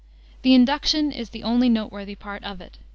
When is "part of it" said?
2.15-2.79